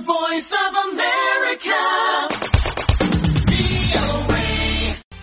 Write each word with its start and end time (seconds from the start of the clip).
voice 0.00 0.50
of 0.62 0.72
America. 0.84 1.80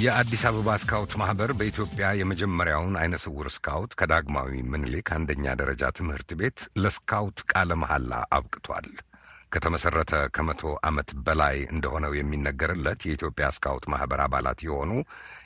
የአዲስ 0.02 0.44
አበባ 0.50 0.70
ስካውት 0.82 1.12
ማህበር 1.22 1.50
በኢትዮጵያ 1.58 2.06
የመጀመሪያውን 2.20 2.96
አይነ 3.02 3.16
ስውር 3.24 3.48
ስካውት 3.56 3.92
ከዳግማዊ 4.00 4.62
ምኒልክ 4.72 5.08
አንደኛ 5.18 5.54
ደረጃ 5.60 5.92
ትምህርት 5.98 6.30
ቤት 6.40 6.60
ለስካውት 6.84 7.40
ቃለ 7.52 7.78
መሐላ 7.82 8.14
አብቅቷል። 8.38 8.88
ከተመሰረተ 9.52 10.14
ከመቶ 10.36 10.62
ዓመት 10.90 11.10
በላይ 11.26 11.58
እንደሆነው 11.74 12.14
የሚነገርለት 12.18 13.02
የኢትዮጵያ 13.06 13.48
ስካውት 13.56 13.86
ማህበር 13.94 14.22
አባላት 14.26 14.60
የሆኑ 14.68 14.92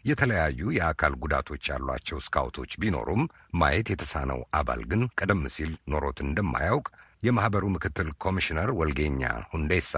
የተለያዩ 0.09 0.71
የአካል 0.77 1.15
ጉዳቶች 1.23 1.63
ያሏቸው 1.71 2.19
ስካውቶች 2.25 2.73
ቢኖሩም 2.83 3.23
ማየት 3.55 3.89
የተሳነው 3.93 4.41
አባል 4.59 4.83
ግን 4.91 5.03
ቀደም 5.19 5.43
ሲል 5.55 5.73
ኖሮት 5.93 6.21
እንደማያውቅ 6.25 6.87
የማህበሩ 7.25 7.65
ምክትል 7.73 8.09
ኮሚሽነር 8.23 8.69
ወልጌኛ 8.79 9.21
ሁንዴሳ 9.51 9.93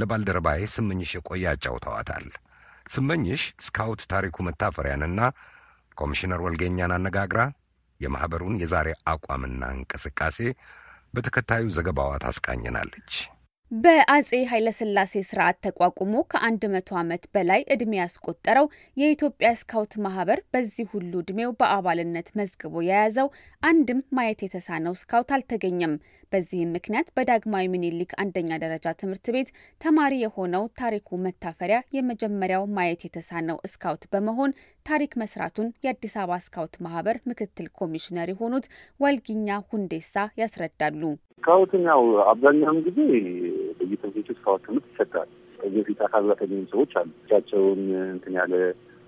ለባልደረባዬ 0.00 0.62
ስመኝሽ 0.74 1.10
የቆየ 1.16 1.44
አጫውተዋታል። 1.52 2.26
ስመኝሽ 2.86 3.42
ስካውት 3.66 4.02
ታሪኩ 4.12 4.36
መታፈሪያንና 4.46 5.20
ኮሚሽነር 5.96 6.40
ወልጌኛን 6.46 6.94
አነጋግራ 6.96 7.40
የማኅበሩን 8.00 8.58
የዛሬ 8.62 8.88
አቋምና 9.08 9.62
እንቅስቃሴ 9.76 10.38
በተከታዩ 11.14 11.64
ዘገባዋ 11.76 12.12
ታስቃኘናለች። 12.24 13.12
በአጼ 13.70 14.28
ኃይለሥላሴ 14.50 15.12
ስርዓት 15.28 15.56
ተቋቁሞ 15.64 16.12
ከአንድ 16.30 16.62
መቶ 16.72 16.90
ዓመት 17.00 17.24
በላይ 17.34 17.60
ዕድሜ 17.74 17.92
ያስቆጠረው 17.98 18.66
የኢትዮጵያ 18.96 19.48
ስካውት 19.60 19.94
ማህበር 20.04 20.40
በዚህ 20.54 20.86
ሁሉ 20.92 21.12
ዕድሜው 21.22 21.50
በአባልነት 21.58 22.28
መዝግቦ 22.40 22.84
የያዘው 22.86 23.28
አንድም 23.62 24.00
ማየት 24.16 24.42
የተሳነው 24.44 24.94
ስካውት 25.00 25.32
አልተገኘም። 25.36 25.94
በዚህም 26.32 26.72
ምክንያት 26.76 27.10
በዳግማዊ 27.16 27.66
ምኒልክ 27.72 28.12
አንደኛ 28.22 28.50
ደረጃ 28.62 28.94
ትምህርት 29.00 29.26
ቤት 29.34 29.50
ተማሪ 29.80 30.14
የሆነው 30.22 30.64
ታሪኩ 30.80 31.18
መታፈሪያ 31.26 31.78
የመጀመሪያው 31.96 32.64
ማየት 32.76 33.02
የተሳነው 33.06 33.58
ስካውት 33.72 34.04
በመሆን 34.12 34.54
ታሪክ 34.86 35.12
መስራቱን 35.20 35.68
የአዲስ 35.84 36.14
አበባ 36.20 36.36
ስካውት 36.42 36.74
ማህበር 36.84 37.16
ምክትል 37.30 37.66
ኮሚሽነር 37.80 38.28
የሆኑት 38.32 38.66
ወልጊኛ 39.00 39.58
ሁንዴሳ 39.70 40.12
ያስረዳሉ። 40.40 41.02
ስካውትን 41.38 41.84
ያው 41.90 42.02
አብዛኛውን 42.30 42.78
ጊዜ 42.86 42.98
በየትምህርት 43.78 44.28
ስካውት 44.38 44.62
ትምህርት 44.66 44.86
ይሰጣል። 44.92 45.28
ከዚህ 45.58 45.78
በፊት 45.78 46.00
አካል 46.06 46.22
ጉዳተኛ 46.26 46.60
ሰዎች 46.72 46.92
አሉ። 47.00 47.10
እጃቸውን 47.22 47.82
እንትን 48.10 48.36
ያለ 48.40 48.54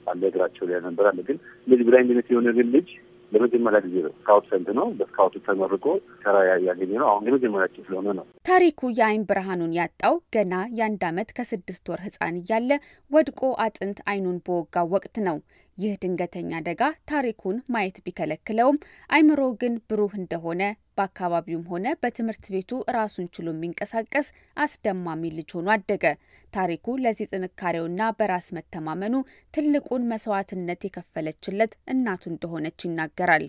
አለ፣ 0.06 0.22
እግራቸው 0.30 0.66
ላይ 0.68 0.80
ነበር 0.86 1.06
አለ። 1.10 1.18
ግን 1.28 1.36
እንደዚህ 1.60 1.86
blindነት 1.88 2.28
የሆነ 2.32 2.50
ግን 2.58 2.68
ልጅ 2.76 2.88
ለመጀመሪያ 3.32 3.78
ጊዜ 3.86 3.96
ነው 4.04 4.12
ስካውት 4.14 4.44
ሰንት 4.50 4.68
ነው 4.78 4.86
በስካውቱ 4.98 5.34
ተመርቆ 5.46 5.86
ስራ 6.22 6.34
ያገኘ 6.64 6.90
ነው። 6.94 7.08
አሁን 7.10 7.26
የመጀመሪያችን 7.28 7.84
ስለሆነ 7.88 8.08
ነው። 8.18 8.24
ታሪኩ 8.48 8.90
የአይን 8.98 9.24
ብርሃኑን 9.30 9.74
ያጣው 9.78 10.14
ገና 10.36 10.54
የአንድ 10.78 11.02
ዓመት 11.08 11.30
ከስድስት 11.38 11.84
ወር 11.92 12.02
ህፃን 12.06 12.38
እያለ 12.40 12.70
ወድቆ 13.10 13.42
አጥንት 13.64 14.00
አይኑን 14.10 14.38
በወጋው 14.46 14.88
ወቅት 14.96 15.16
ነው። 15.28 15.38
ይህ 15.78 15.92
ድንገተኛ 16.02 16.50
አደጋ 16.58 16.80
ታሪኩን 17.10 17.56
ማየት 17.74 17.98
ቢከለክለውም 18.04 18.78
አይምሮ 19.10 19.40
ግን 19.60 19.74
ብሩህ 19.88 20.14
እንደሆነ 20.18 20.62
በአካባቢውም 20.98 21.68
ሆነ 21.72 21.86
በትምህርት 22.00 22.46
ቤቱ 22.54 22.70
ራሱን 22.96 23.26
ችሎ 23.34 23.46
የሚንቀሳቀስ 23.52 24.28
አስደማሚ 24.64 25.30
ልጅ 25.36 25.50
ሆኖ 25.56 25.68
አደገ። 25.74 26.04
ታሪኩ 26.52 26.96
ለዚህ 27.02 27.30
ጥንካሬውና 27.32 28.02
በራስ 28.18 28.48
መተማመኑ 28.56 29.14
ትልቁን 29.54 30.08
መስዋዕትነት 30.12 30.82
የከፈለችለት 30.86 31.74
እናቱ 31.94 32.24
እንደሆነች 32.32 32.86
ይናገራል። 32.86 33.46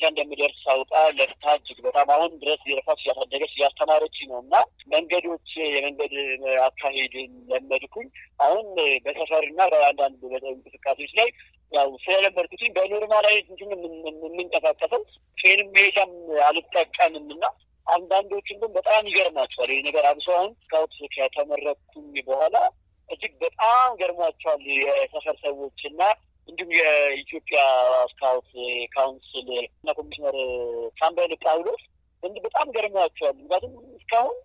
ደረጃ 0.00 0.10
እንደሚደርስ 0.12 0.58
ሳውቃ 0.64 0.90
ለፍታ 1.16 1.44
እጅግ 1.56 1.78
በጣም 1.86 2.08
አሁን 2.14 2.30
ድረስ 2.42 2.60
የለፋች 2.68 3.00
እያሳደገች 3.04 3.52
እያስተማረች 3.56 4.16
ነው። 4.28 4.38
እና 4.42 4.54
መንገዶች 4.92 5.48
የመንገድ 5.66 6.14
አካሄድን 6.66 7.32
ለመድኩኝ። 7.50 8.08
አሁን 8.40 8.66
በሰፈርና 9.04 9.60
በአንዳንድ 9.72 10.22
እንቅስቃሴዎች 10.52 11.12
ላይ 11.20 11.28
ያው 11.72 11.90
ስለለመድኩትኝ 12.04 12.70
በኖርማላዊ 12.78 13.36
እንትን 13.44 13.72
የምንቀሳቀሰው 14.24 15.02
ፌንም 15.38 15.68
መሄጃም 15.76 16.14
አልጠቀምም። 16.48 17.28
እና 17.36 17.44
አንዳንዶችን 17.86 18.58
ግን 18.62 18.72
በጣም 18.78 19.08
ይገርማቸዋል። 19.10 19.70
ይህ 19.74 19.82
ነገር 19.88 20.06
አብሶ 20.10 20.28
አሁን 20.38 20.50
ስካውት 20.62 20.96
ከተመረቅኩኝ 21.16 22.10
በኋላ 22.28 22.56
እጅግ 23.08 23.32
በጣም 23.44 23.88
ገርሟቸዋል 24.00 24.64
የሰፈር 24.80 25.36
ሰዎች። 25.44 25.80
እና 25.88 26.02
እንዲሁም 26.50 26.70
የኢትዮጵያ 26.78 27.60
ስካውት 28.10 28.50
council 28.92 29.48
እና 29.74 29.92
ኮሚሽነር 29.92 30.36
ሻምበል 31.00 31.32
ጳውሎስ 31.44 31.82
እንዲህ 32.22 32.42
በጣም 32.46 32.68
ገርሟቸዋል። 32.70 33.36
ምክንያቱም 33.36 33.74
እስካሁን 33.98 34.36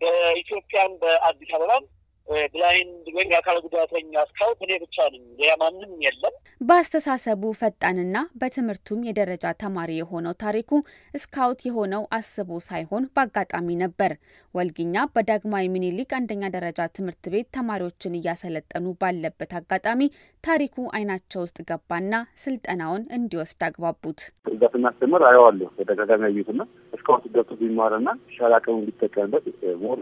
በኢትዮጵያን 0.00 0.92
በአዲስ 1.02 1.52
አበባም 1.56 1.84
blind 2.28 3.06
ወይም 3.16 3.32
የአካል 3.32 3.56
ጉዳተኛ 3.64 4.12
ስካውት 4.28 4.60
እኔ 4.64 4.72
ብቻ 4.82 4.96
ነኝ፣ 5.12 5.24
ሌላ 5.40 5.52
ማንም 5.62 5.92
የለም። 6.04 6.34
በአስተሳሰቡ 6.60 7.42
ፈጣንና 7.60 8.16
በትምህርቱም 8.40 9.00
የደረጃ 9.06 9.46
ተማሪ 9.62 9.90
የሆነው 9.98 10.34
ታሪኩ 10.42 10.70
ስካውት 11.14 11.60
የሆነው 11.68 12.02
አስቦ 12.18 12.50
ሳይሆን 12.68 13.08
በአጋጣሚ 13.14 13.68
ነበር። 13.82 14.12
ወልጊኛ 14.54 15.04
በዳግማዊ 15.14 15.64
ሚኒሊክ 15.74 16.10
አንደኛ 16.18 16.50
ደረጃ 16.56 16.80
ትምህርት 16.96 17.24
ቤት 17.34 17.48
ተማሪዎችን 17.56 18.16
እያሰለጠኑ 18.18 18.94
ባለበት 19.00 19.52
አጋጣሚ 19.60 20.00
ታሪኩ 20.44 20.76
አይናቸው 20.96 21.42
ውስጥ 21.44 21.58
ገባና 21.70 22.12
ስልጠናውን 22.42 23.04
እንዲወስድ 23.18 23.62
አግባቡት። 23.68 24.20
እዛ 24.54 24.62
ስናስተምር 24.74 25.22
አየዋለሁ 25.28 25.68
በተደጋጋሚ 25.76 26.22
ያዩትና 26.28 26.60
ስካውት 26.94 27.24
ገብቶ 27.34 27.52
ቢማርና 27.60 28.08
ሻል 28.34 28.52
አቅሙ 28.56 28.76
እንዲጠቀምበት 28.80 29.46
more 29.82 29.98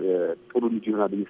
ጥሩ 0.50 0.62
ልጅ 0.72 0.84
ይሆናል 0.88 1.12
ብዬ 1.12 1.22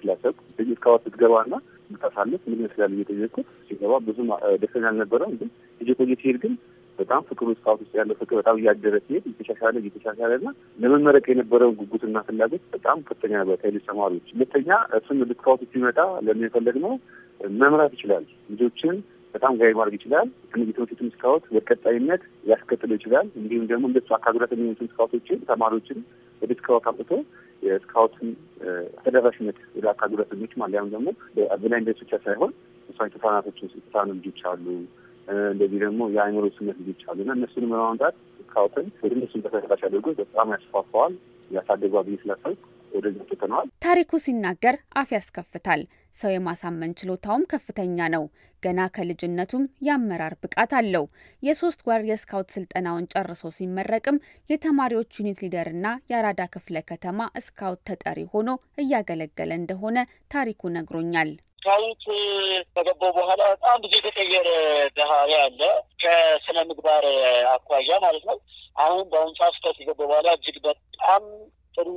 ስካውት 0.83 1.03
ስትገባና 1.05 1.53
ምታሳለፍ 1.89 2.41
ምን 2.45 2.55
ይመስላል 2.55 2.91
እየጠየቅኩት 2.95 3.47
ሲገባ 3.67 3.93
ብዙም 4.05 4.29
ደስተኛ 4.61 4.83
አልነበረም። 4.89 5.33
ግን 5.39 5.49
እየቆየ 5.81 6.15
ሲሄድ 6.21 6.37
ግን 6.43 6.53
በጣም 6.99 7.21
ፍቅሩ 7.29 7.47
ስካውት 7.57 7.79
ውስጥ 7.83 7.93
ያለው 7.99 8.15
ፍቅር 8.19 8.35
በጣም 8.39 8.55
እያደረ 8.59 8.95
ሲሄድ 9.05 9.23
እየተሻሻለ 9.29 9.75
እየተሻሻለ 9.81 10.31
እና 10.39 10.49
ለመመረቅ 10.79 11.25
የነበረውን 11.31 11.77
ጉጉትና 11.79 12.23
ፍላጎት 12.27 12.63
በጣም 12.75 12.97
ከፍተኛ 13.07 13.33
ነበር 13.41 13.57
ከሌሎች 13.61 13.85
ተማሪዎች። 13.91 14.27
ሁለተኛ 14.35 14.69
እሱም 14.99 15.21
ስካውት 15.31 15.63
ሲመጣ 15.73 15.97
ለምን 16.27 16.45
የፈለግነው 16.47 16.93
መምራት 17.57 17.93
ይችላል 17.97 18.25
ልጆችን 18.49 18.97
በጣም 19.35 19.53
guide 19.59 19.73
ማድረግ 19.77 19.95
ይችላል። 19.99 20.27
የትምህርቱን 20.61 21.13
ስካውት 21.15 21.45
በቀጣይነት 21.55 22.23
ሊያስከትለው 22.45 22.97
ይችላል። 22.99 23.27
እንዲሁም 23.39 23.65
ደግሞ 23.71 23.83
እንደሱ 23.91 24.09
አካል 24.17 24.35
ጉዳተኛ 24.37 24.59
የሚሆኑትን 24.59 24.91
ስካውቶችን 24.91 25.39
ተማሪዎችን 25.49 25.99
ወደ 26.41 26.51
ስካውት 26.59 26.85
አምጥቶ 26.91 27.11
የስካውትን 27.63 28.29
ተደራሽነት 29.03 29.57
ወደ 29.75 29.85
አካል 29.91 30.09
ጉዳተኞች 30.13 30.53
አሊያም 30.61 30.91
ደግሞ 30.93 31.07
በብላይንድነስ 31.37 32.01
ብቻ 32.03 32.19
ሳይሆን 32.25 32.51
እሷን 32.89 33.13
ተሳናቶችን 33.15 33.71
የተሳኑ 33.71 34.09
ልጆች 34.17 34.41
አሉ። 34.51 34.65
እንደዚህ 35.47 35.79
ደግሞ 35.83 36.01
የአእምሮ 36.15 36.45
ስነት 36.55 36.77
ልጆች 36.81 37.03
አሉ 37.09 37.19
እና 37.25 37.33
እነሱንም 37.37 37.69
በማምጣት 37.73 38.15
ስካውትን 38.39 38.87
ወደ 39.03 39.11
እነሱን 39.17 39.43
ተደራሽ 39.45 39.83
አድርጎ 39.87 40.07
በጣም 40.19 40.49
ያስፋፋዋል 40.55 41.13
ያሳደጓ 41.51 42.01
ብዬ 42.05 42.17
ስላሰብኩ 42.21 42.61
ወደዚህ 42.93 43.23
ትተነዋል። 43.29 43.67
ታሪኩ 43.85 44.11
ሲናገር 44.23 44.75
አፍ 44.95 45.09
ያስከፍታል። 45.15 45.81
ሰው 46.15 46.31
የማሳመን 46.31 46.91
ችሎታውም 46.99 47.47
ከፍተኛ 47.51 48.07
ነው። 48.15 48.23
ገና 48.63 48.81
ከልጅነቱም 48.95 49.63
የአመራር 49.87 50.33
ብቃት 50.43 50.71
አለው። 50.79 51.05
የሶስት 51.43 51.81
ወር 51.87 52.01
የስካውት 52.09 52.49
ስልጠናውን 52.55 53.07
ጨርሶ 53.13 53.51
ሲመረቅም 53.57 54.17
የተማሪዎች 54.49 55.09
ዩኒት 55.19 55.41
ሊደርና 55.43 55.87
የአራዳ 56.11 56.43
ክፍለ 56.53 56.77
ከተማ 56.91 57.17
ስካውት 57.45 57.81
ተጠሪ 57.89 58.19
ሆኖ 58.33 58.49
እያገለገለ 58.83 59.51
እንደሆነ 59.61 59.97
ታሪኩ 60.31 60.71
ነግሮኛል። 60.77 61.31
ስካውት 61.57 62.05
ከገባው 62.75 63.11
በኋላ 63.17 63.41
በጣም 63.51 63.77
ብዙ 63.83 63.93
የተቀየረ 63.99 64.49
ባህሪ 64.97 65.31
አለ፣ 65.43 65.61
ከስነ 66.03 66.57
ምግባር 66.69 67.05
አኳያ 67.53 67.99
ማለት 68.05 68.25
ነው። 68.29 68.37
አሁን 68.77 69.03
በአሁኑ 69.11 69.33
ሰዓት 69.39 69.53
ስካውት 69.57 69.77
ከገባው 69.81 70.07
በኋላ 70.11 70.29
እጅግ 70.37 70.57
በጣም 70.65 71.23
ጥሩ 71.77 71.87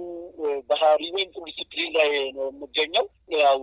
ባህሪ 0.70 1.03
ወይም 1.14 1.28
ጥሩ 1.34 1.42
ዲስፕሊን 1.50 1.91
ላይ 1.97 2.09
ነው 2.37 2.47
የምገኘው። 2.50 3.06
ያው 3.39 3.59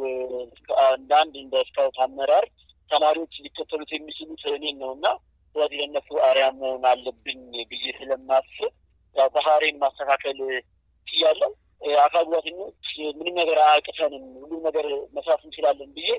እንደ 0.95 1.11
እንደ 1.37 1.55
ስካውት 1.69 1.97
አመራር 2.05 2.45
ተማሪዎች 2.89 3.35
ሊከተሉት 3.45 3.91
የሚችሉት 3.93 4.43
እኔን 4.53 4.77
ነው 4.83 4.91
እና 4.97 5.05
ስለዚህ 5.55 5.77
ለእነሱ 5.81 6.09
አርአያ 6.27 6.45
መሆን 6.59 6.85
አለብኝ 6.91 7.41
ብዬ 7.71 7.85
ስለማስብ 7.97 8.71
ያው 9.15 9.27
ባህሪዬን 9.35 9.75
ማስተካከል 9.83 10.39
ችያለሁ። 11.07 11.51
አካል 12.03 12.23
ጉዳተኞች 12.27 12.87
ምንም 13.17 13.35
ነገር 13.39 13.57
አያቅተንም፣ 13.63 14.25
ሁሉም 14.41 14.61
ነገር 14.67 14.85
መስራት 15.15 15.41
እንችላለን 15.45 15.89
ብዬ 15.97 16.09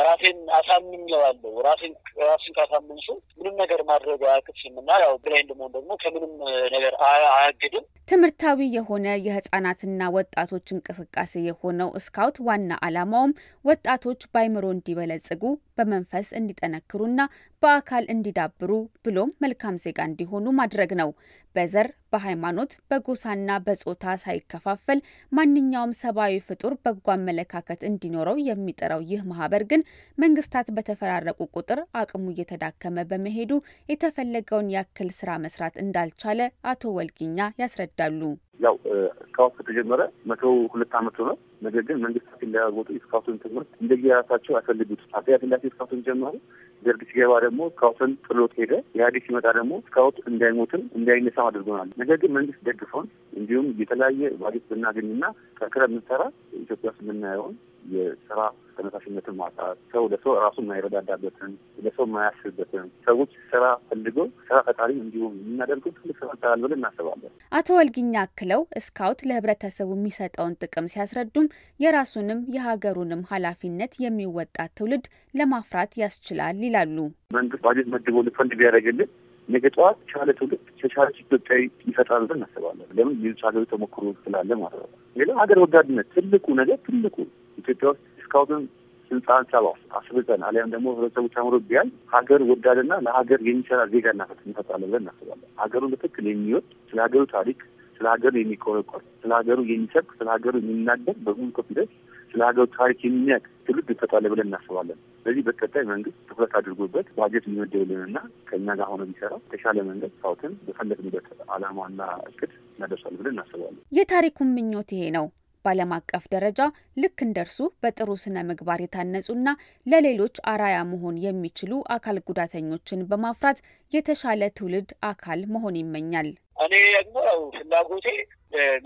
ራሴን 0.00 0.38
አሳምኘዋለሁ። 0.58 1.52
ራሴን 1.66 1.92
ራሴን 2.22 2.54
ካሳመንኩ 2.58 3.06
ምንም 3.38 3.54
ነገር 3.62 3.80
ማድረግ 3.88 4.20
አያቅትም 4.28 4.74
እና 4.82 4.98
ያው 5.02 5.14
blind 5.24 5.50
መሆን 5.58 5.72
ደግሞ 5.76 5.90
ከምንም 6.02 6.32
ነገር 6.74 6.94
አያግድም። 7.32 7.84
ትምህርታዊ 8.08 8.60
የሆነ 8.76 9.06
የህጻናትና 9.26 10.08
ወጣቶች 10.16 10.66
እንቅስቃሴ 10.74 11.42
የሆነው 11.44 11.90
ስካውት 12.04 12.38
ዋና 12.46 12.78
ዓላማውም 12.86 13.36
ወጣቶች 13.64 14.22
በአይምሮ 14.32 14.66
እንዲበለጽጉ 14.74 15.42
በመንፈስ 15.78 16.28
እንዲጠነክሩና 16.38 17.20
በአካል 17.62 18.04
እንዲዳብሩ 18.12 18.70
ብሎም 19.04 19.30
መልካም 19.42 19.74
ዜጋ 19.82 19.98
እንዲሆኑ 20.08 20.46
ማድረግ 20.58 20.90
ነው። 21.00 21.10
በዘር፣ 21.54 21.88
በሃይማኖት፣ 22.12 22.72
በጎሳና 22.90 23.50
በጾታ 23.64 24.14
ሳይከፋፈል 24.22 24.98
ማንኛውም 25.32 25.92
ሰብአዊ 26.00 26.34
ፍጡር 26.46 26.74
በጎ 26.84 27.06
አመለካከት 27.14 27.80
እንዲኖረው 27.88 28.36
የሚጥረው 28.46 29.00
ይህ 29.10 29.22
ማህበር 29.30 29.64
ግን 29.70 29.82
መንግስታት 30.18 30.68
በተፈራረቁ 30.76 31.40
ቁጥር 31.54 31.80
አቅሙ 32.00 32.24
እየተዳከመ 32.32 33.06
በመሄዱ 33.10 33.52
የተፈለገውን 33.88 34.70
ያክል 34.76 35.10
ስራ 35.18 35.38
መስራት 35.44 35.76
እንዳልቻለ 35.84 36.40
አቶ 36.72 36.92
ወልጊኛ 36.98 37.50
ያስረዳሉ። 37.62 38.22
ያው 38.60 38.74
ስካውት 39.20 39.54
ከተጀመረ 39.58 40.00
መቶ 40.30 40.42
ሁለት 40.72 40.94
ዓመቱ 40.98 41.18
ነው። 41.28 41.36
ነገር 41.62 41.82
ግን 41.88 42.00
መንግስታት 42.04 42.40
እንዳያወጡ 42.46 42.88
የስካውትን 42.94 43.38
ትምህርት 43.44 43.70
እንደየራሳቸው 43.82 44.54
አይፈልጉት። 44.58 45.02
አፄ 45.10 45.26
ኃይለሥላሴ 45.32 45.62
ስካውትን 45.72 46.02
ጀመሩ። 46.08 46.34
ደርግ 46.82 47.00
ሲገባ 47.08 47.32
ደግሞ 47.44 47.60
ስካውትን 47.70 48.12
ጥሎት 48.26 48.52
ሄደ። 48.58 48.72
ኢህአዴግ 48.94 49.24
ሲመጣ 49.26 49.46
ደግሞ 49.56 49.72
ስካውት 49.86 50.18
እንዳይሞትም 50.30 50.82
እንዳይነሳም 50.98 51.48
አድርጎናል። 51.48 51.90
ነገር 52.02 52.18
ግን 52.22 52.34
መንግስት 52.38 52.62
ደግፈውን 52.68 53.08
እንዲሁም 53.32 53.66
የተለያየ 53.80 54.30
ባጀት 54.40 54.64
ብናገኝና 54.70 55.24
ጠንክረን 55.60 55.82
የምንሰራ 55.88 56.22
ኢትዮጵያ 56.60 56.88
ውስጥ 56.90 57.02
የምናየውን 57.04 57.56
የስራ 57.92 58.40
ተነሳሽነትን 58.76 59.36
ማጣት፣ 59.38 59.78
ሰው 59.92 60.04
ለሰው 60.12 60.32
ራሱ 60.42 60.56
የማይረዳዳበትን 60.62 61.52
ለሰው 61.84 62.04
የማያስብበትን 62.06 62.86
ሰዎች 63.06 63.32
ስራ 63.50 63.64
ፈልገው 63.88 64.26
ስራ 64.46 64.58
ፈጣሪ 64.68 64.90
እንዲሁም 65.00 65.32
የምናደርገው 65.40 65.92
ትልቅ 65.98 66.16
ስራ 66.20 66.28
ይሰራል 66.34 66.60
ብለን 66.64 66.78
እናስባለን። 66.78 67.32
አቶ 67.52 67.68
ወልጊኛ 67.78 68.14
አክለው 68.24 68.62
ስካውት 68.84 69.22
ለህብረተሰቡ 69.30 69.90
የሚሰጠውን 69.96 70.56
ጥቅም 70.62 70.90
ሲያስረዱም 70.94 71.48
የራሱንም 71.80 72.40
የሀገሩንም 72.56 73.26
ኃላፊነት 73.32 73.94
የሚወጣ 74.04 74.58
ትውልድ 74.76 75.06
ለማፍራት 75.34 75.92
ያስችላል 76.02 76.62
ይላሉ። 76.66 76.96
መንግስት 77.34 77.64
ባጀት 77.66 77.88
መድቦ 77.94 78.16
ልፈንድ 78.26 78.54
ቢያደርግልን 78.60 79.10
ነገ 79.48 79.64
ጠዋት 79.74 79.98
ቻለ 80.10 80.30
ትውልድ 80.38 80.60
ተቻለች 80.80 81.16
ኢትዮጵያዊ 81.22 81.60
ይፈጥራል 81.88 82.24
ብለን 82.24 82.38
እናስባለን። 82.38 82.88
ለምን 82.96 83.14
ሌሎች 83.22 83.40
ሀገሮች 83.46 83.70
ተሞክሮ 83.72 84.12
ስላለ 84.24 84.50
ማለት 84.62 84.80
ነው። 84.84 84.90
ሌላ 85.16 85.30
ሀገር 85.40 85.58
ወዳድነት 85.62 86.08
ትልቁ 86.14 86.46
ነገር 86.60 86.78
ትልቁ 86.86 87.16
ኢትዮጵያ 87.60 87.88
ውስጥ 87.92 88.02
እስካሁን 88.22 88.62
ስልጣ 89.10 89.28
ሀሳብ 89.38 89.64
አስብጠን 89.98 90.42
አሊያም 90.48 90.72
ደግሞ 90.72 90.88
ህብረተሰቡ 90.94 91.26
ተምሮ 91.34 91.54
ቢያል 91.68 91.88
ሀገር 92.12 92.40
ወዳድና 92.50 92.92
ለሀገር 93.06 93.40
የሚሰራ 93.46 93.80
ዜጋ 93.92 94.06
እንፈጥራለን 94.44 94.88
ብለን 94.88 95.02
እናስባለን። 95.04 95.48
ሀገሩን 95.62 95.92
በትክክል 95.94 96.26
የሚወድ 96.30 96.66
ስለ 96.90 96.98
ሀገሩ 97.06 97.22
ታሪክ፣ 97.34 97.58
ስለ 98.00 98.06
ሀገሩ 98.12 98.34
የሚቆረቆር፣ 98.40 99.02
ስለ 99.22 99.30
ሀገሩ 99.38 99.58
የሚሰብክ፣ 99.70 100.12
ስለ 100.18 100.28
ሀገሩ 100.34 100.54
የሚናገር 100.62 101.16
በሙሉ 101.26 101.48
ኮንፊደንስ 101.58 101.90
ስለ 102.34 102.40
ሀገሩ 102.48 102.64
ታሪክ 102.76 102.98
የሚያውቅ 103.04 103.44
ትውልድ 103.66 103.88
እንፈጥራለን 103.90 104.32
ብለን 104.32 104.48
እናስባለን። 104.48 104.98
ስለዚህ 105.16 105.42
በቀጣይ 105.48 105.84
መንግስት 105.90 106.16
ትኩረት 106.28 106.52
አድርጎበት 106.58 107.06
ባጀት 107.16 107.44
የሚመደብልንና 107.48 108.18
ከእኛ 108.48 108.76
ጋር 108.80 108.88
ሆነ 108.92 109.02
ቢሰራ 109.10 109.32
የተሻለ 109.42 109.82
መንገድ 109.90 110.12
ስካውትን 110.14 110.54
በፈለግንበት 110.66 111.26
ዓላማና 111.56 112.00
እቅድ 112.30 112.52
እናደርሳለን 112.74 113.20
ብለን 113.20 113.34
እናስባለን። 113.36 113.82
የታሪኩን 113.98 114.54
ምኞት 114.56 114.92
ይሄ 114.96 115.04
ነው። 115.18 115.26
በዓለም 115.64 115.92
አቀፍ 115.96 116.24
ደረጃ 116.34 116.60
ልክ 117.02 117.18
እንደርሱ 117.26 117.58
በጥሩ 117.82 118.10
ስነ 118.22 118.44
ምግባር 118.48 118.80
የታነጹና 118.82 119.48
ለሌሎች 119.86 120.36
አራያ 120.52 120.78
መሆን 120.90 121.16
የሚችሉ 121.24 121.72
አካል 121.96 122.18
ጉዳተኞችን 122.28 123.06
በማፍራት 123.10 123.58
የተሻለ 123.92 124.50
ትውልድ 124.58 124.92
አካል 125.10 125.42
መሆን 125.54 125.76
ይመኛል። 125.80 126.30
እኔ 126.64 126.74
ደግሞ 126.96 127.16
ያው 127.28 127.40
ፍላጎቴ 127.56 128.08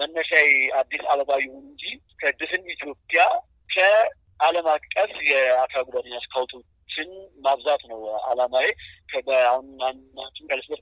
መነሻዬ 0.01 0.49
አዲስ 0.81 1.03
አበባ 1.13 1.31
ይሁን 1.43 1.65
እንጂ 1.67 1.85
ከድፍን 2.21 2.65
ኢትዮጵያ 2.75 3.23
ከዓለም 3.71 4.67
አቀፍ 4.75 5.13
የአካል 5.31 5.83
ጉዳተኛ 5.89 6.15
ስካውቶችን 6.95 7.11
ማብዛት 7.45 7.83
ነው 7.91 8.01
አላማዬ። 8.31 8.67
አሁን 9.45 9.67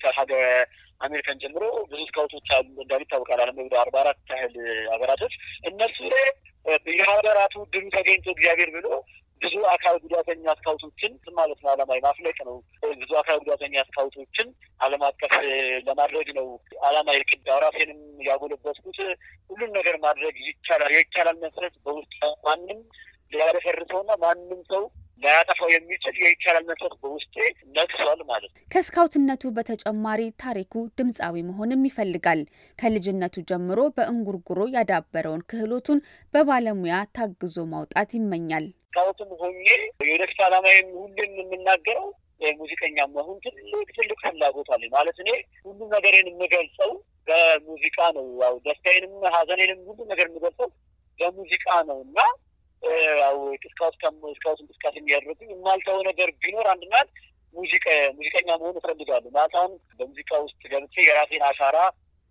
ከሀገር 0.05 0.44
አሜሪካን 1.00 1.41
ጀምሮ 1.43 1.62
ብዙ 1.91 2.00
ስካውቶች 2.09 2.49
አሉ 2.56 2.67
እንዳሉ 2.82 3.00
ይታወቃል። 3.05 3.41
አለም 3.44 3.56
ወደ 3.61 3.75
አርባ 3.82 3.97
አራት 4.03 4.20
ያህል 4.32 4.55
ሀገራቶች 4.93 5.35
እነሱ 5.70 5.97
ላይ 6.12 6.26
የሀገራቱ 6.97 7.55
ድሉ 7.73 7.85
ተገኝቶ 7.97 8.26
እግዚአብሔር 8.35 8.70
ብሎ 8.76 8.88
ብዙ 9.41 9.55
አካል 9.70 9.97
ጉዳተኛ 10.03 10.44
ስካውቶችን 10.59 11.12
ማለት 11.38 11.59
ነው 11.62 11.70
አላማ 11.73 11.93
ማፍለቅ 12.05 12.37
ነው። 12.49 12.56
ብዙ 13.00 13.11
አካል 13.20 13.38
ጉዳተኛ 13.43 13.75
ስካውቶችን 13.88 14.49
ዓለም 14.81 15.03
አቀፍ 15.08 15.32
ለማድረግ 15.88 16.29
ነው 16.38 16.47
አላማ 16.88 17.08
የቅዳ 17.17 17.58
ራሴንም 17.65 18.00
ያጎለበትኩት 18.29 18.99
ሁሉም 19.50 19.70
ነገር 19.79 19.97
ማድረግ 20.05 20.37
ይቻላል። 20.47 20.93
የይቻላል 20.97 21.38
መንፈስ 21.44 21.75
በውስጥ 21.87 22.15
ማንም 22.47 22.81
ሊያደፈርሰውና 23.32 24.12
ማንም 24.23 24.61
ሰው 24.70 24.85
ላያጠፋው 25.23 25.69
የሚችል 25.73 26.14
የይቻላል 26.23 26.64
መንፈስ 26.69 26.94
በውስጤ 27.03 27.35
ነግሷል 27.76 28.20
ማለት 28.31 28.50
ነው። 28.50 28.62
ከስካውትነቱ 28.75 29.53
በተጨማሪ 29.56 30.23
ታሪኩ 30.43 30.85
ድምፃዊ 30.99 31.44
መሆንም 31.49 31.87
ይፈልጋል። 31.88 32.41
ከልጅነቱ 32.79 33.44
ጀምሮ 33.50 33.81
በእንጉርጉሮ 33.97 34.61
ያዳበረውን 34.76 35.44
ክህሎቱን 35.50 36.00
በባለሙያ 36.35 36.97
ታግዞ 37.19 37.56
ማውጣት 37.73 38.11
ይመኛል። 38.19 38.67
ስካውትም 38.87 39.31
ሆኜ 39.41 39.64
የወደፊት 40.03 40.41
ዓላማዬም 40.47 40.91
ሁሌም 40.99 41.32
የምናገረው 41.41 42.08
ሙዚቀኛ 42.58 42.99
መሆን 43.12 43.37
ትልቅ 43.44 43.88
ትልቅ 43.97 44.19
ፍላጎት 44.25 44.69
አለኝ። 44.75 44.91
ማለት 44.94 45.17
እኔ 45.23 45.31
ሁሉም 45.67 45.88
ነገሬን 45.94 46.31
የምገልጸው 46.31 46.91
በሙዚቃ 47.29 47.99
ነው። 48.17 48.26
ያው 48.43 48.55
ደስታዬንም 48.65 49.12
ሀዘኔንም 49.35 49.81
ሁሉም 49.88 50.06
ነገር 50.12 50.26
የምገልጸው 50.29 50.69
በሙዚቃ 51.19 51.67
ነው 51.88 51.99
እና 52.06 52.19
ያው 53.19 53.37
ስካውት 53.64 53.96
ስካውት 54.37 54.61
እንቅስቃሴ 54.62 54.94
የሚያደርጉኝ 55.00 55.50
የማልተው 55.52 55.99
ነገር 56.08 56.31
ቢኖር 56.43 56.69
አንድ 56.73 56.84
ናት 56.93 57.11
ሙዚቃ 57.55 57.87
ሙዚቀኛ 58.17 58.49
መሆን 58.61 58.79
እፈልጋለሁ። 58.81 59.31
አሁን 59.55 59.73
በሙዚቃ 59.99 60.31
ውስጥ 60.44 60.61
ገብቼ 60.73 60.94
የራሴን 61.06 61.44
አሻራ 61.49 61.79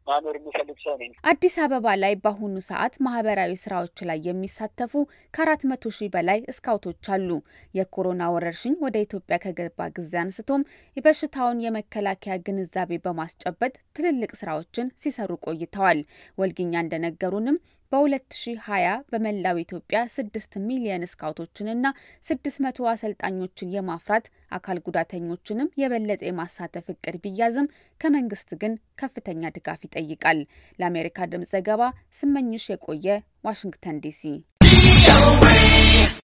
ማኖር 0.08 0.36
የምፈልግ 0.38 0.78
ሰው 0.84 0.96
ነኝ። 1.02 1.12
አዲስ 1.32 1.56
አበባ 1.64 1.88
ላይ 2.04 2.14
በአሁኑ 2.24 2.56
ሰዓት 2.68 2.94
ማህበራዊ 3.06 3.52
ስራዎች 3.64 3.98
ላይ 4.10 4.20
የሚሳተፉ 4.28 4.94
ከአራት 5.34 5.64
መቶ 5.72 5.92
ሺህ 5.98 6.10
በላይ 6.16 6.40
ስካውቶች 6.56 7.10
አሉ። 7.16 7.30
የኮሮና 7.74 8.30
ወረርሽኝ 8.34 8.76
ወደ 8.86 8.98
ኢትዮጵያ 9.06 9.38
ከገባ 9.44 9.90
ጊዜ 9.98 10.14
አንስቶም 10.24 10.66
የበሽታውን 10.98 11.62
የመከላከያ 11.66 12.38
ግንዛቤ 12.48 13.00
በማስጨበጥ 13.06 13.74
ትልልቅ 13.98 14.32
ስራዎችን 14.42 14.92
ሲሰሩ 15.04 15.32
ቆይተዋል። 15.46 16.02
ወልግኛ 16.38 16.74
እንደነገሩንም 16.86 17.60
በ2020 17.92 18.76
በመላው 19.12 19.58
ኢትዮጵያ 19.64 20.00
6 20.14 20.58
ሚሊየን 20.68 21.04
ስካውቶችንና 21.12 21.86
600 22.26 22.88
አሰልጣኞችን 22.92 23.74
የማፍራት 23.76 24.26
አካል 24.52 24.80
ጉዳተኞችንም 24.86 25.72
የበለጠ 25.82 26.22
የማሳተፍ 26.28 26.88
እቅድ 26.94 27.18
ቢያዝም 27.26 27.72
ከመንግስት 28.02 28.52
ግን 28.62 28.74
ከፍተኛ 28.98 29.52
ድጋፍ 29.58 29.84
ይጠይቃል። 29.88 30.42
ለአሜሪካ 30.80 31.28
ድምጽ 31.34 31.52
ዘገባ 31.56 31.84
ስመኝሽ 32.20 32.66
የቆየ 32.74 33.08
ዋሽንግተን 33.46 34.00
ዲሲ 34.06 34.24